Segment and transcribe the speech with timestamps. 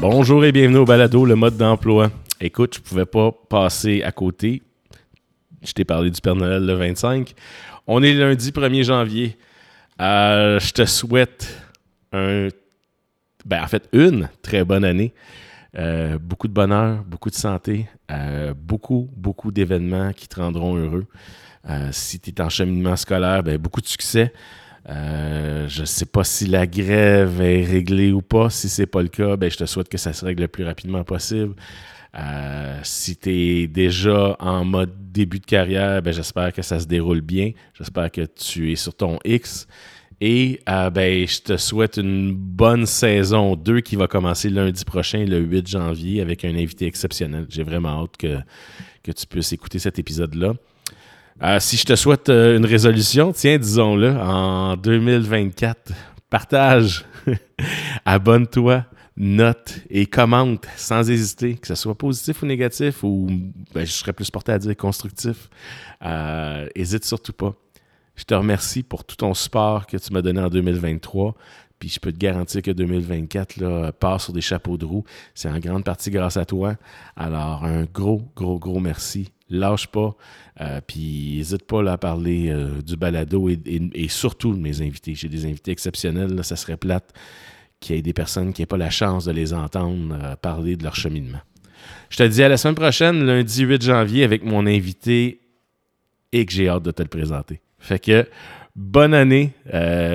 [0.00, 2.12] Bonjour et bienvenue au balado, le mode d'emploi.
[2.40, 4.62] Écoute, je pouvais pas passer à côté.
[5.60, 7.34] Je t'ai parlé du Père Noël le 25.
[7.88, 9.36] On est lundi 1er janvier.
[10.00, 11.52] Euh, je te souhaite
[12.12, 12.46] un,
[13.44, 15.12] ben, en fait, une très bonne année.
[15.76, 21.06] Euh, beaucoup de bonheur, beaucoup de santé, euh, beaucoup, beaucoup d'événements qui te rendront heureux.
[21.90, 24.32] si tu es en cheminement scolaire, ben, beaucoup de succès.
[24.86, 28.50] Je ne sais pas si la grève est réglée ou pas.
[28.50, 30.48] Si ce n'est pas le cas, ben, je te souhaite que ça se règle le
[30.48, 31.54] plus rapidement possible.
[32.82, 37.20] si tu es déjà en mode début de carrière, ben, j'espère que ça se déroule
[37.20, 37.52] bien.
[37.74, 39.66] J'espère que tu es sur ton X.
[40.20, 45.24] Et euh, ben, je te souhaite une bonne saison 2 qui va commencer lundi prochain,
[45.24, 47.46] le 8 janvier, avec un invité exceptionnel.
[47.48, 48.38] J'ai vraiment hâte que,
[49.04, 50.54] que tu puisses écouter cet épisode-là.
[51.42, 55.92] Euh, si je te souhaite euh, une résolution, tiens, disons-le, en 2024,
[56.30, 57.04] partage,
[58.04, 58.84] abonne-toi,
[59.16, 63.28] note et commente sans hésiter, que ce soit positif ou négatif, ou
[63.72, 65.48] ben, je serais plus porté à dire constructif.
[66.74, 67.54] Hésite surtout pas.
[68.16, 71.36] Je te remercie pour tout ton support que tu m'as donné en 2023.
[71.78, 75.04] Puis je peux te garantir que 2024 là, part sur des chapeaux de roue.
[75.34, 76.74] C'est en grande partie grâce à toi.
[77.14, 79.30] Alors, un gros, gros, gros merci.
[79.50, 80.14] Lâche pas.
[80.60, 85.14] Euh, puis n'hésite pas à parler euh, du balado et, surtout de mes invités.
[85.14, 86.42] J'ai des invités exceptionnels.
[86.44, 87.12] Ça serait plate
[87.80, 90.76] qu'il y ait des personnes qui n'aient pas la chance de les entendre euh, parler
[90.76, 91.38] de leur cheminement.
[92.10, 95.40] Je te dis à la semaine prochaine, lundi 8 janvier, avec mon invité
[96.32, 97.60] et que j'ai hâte de te le présenter.
[97.78, 98.28] Fait que
[98.74, 99.52] bonne année,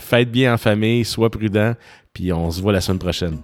[0.00, 1.74] faites bien en famille, sois prudent,
[2.12, 3.38] puis on se voit la semaine prochaine.